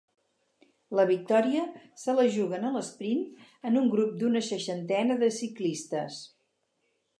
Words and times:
La 0.99 1.03
victòria 1.09 1.65
se 2.05 2.15
la 2.19 2.25
juguen 2.37 2.65
a 2.69 2.71
l'esprint 2.77 3.21
en 3.71 3.79
un 3.83 3.93
grup 3.93 4.17
d'una 4.23 4.43
seixantena 4.49 5.21
de 5.25 5.33
ciclistes. 5.39 6.21